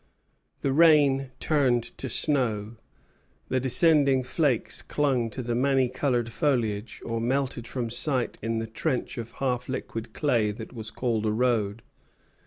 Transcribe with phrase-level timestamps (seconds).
[0.61, 2.77] The rain turned to snow;
[3.49, 8.65] the descending flakes clung to the many colored foliage, or melted from sight in the
[8.65, 11.83] trench of half liquid clay that was called a road.